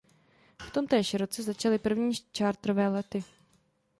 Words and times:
V 0.61 0.71
tomtéž 0.71 1.13
roce 1.13 1.43
začaly 1.43 1.79
první 1.79 2.13
charterové 2.37 2.87
lety. 2.87 3.23